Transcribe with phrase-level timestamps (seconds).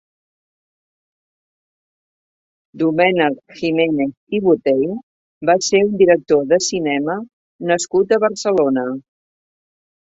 [2.83, 4.83] Domènec Giménez i Botey
[5.53, 7.21] va ser un director de cinema
[7.75, 8.91] nascut a Barcelona.